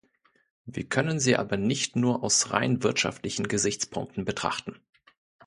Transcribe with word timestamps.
Wir 0.65 0.89
können 0.89 1.19
sie 1.19 1.35
aber 1.37 1.57
nicht 1.57 1.95
nur 1.95 2.23
aus 2.23 2.49
rein 2.51 2.81
wirtschaftlichen 2.81 3.47
Gesichtspunkten 3.47 4.25
betrachten. 4.25 4.79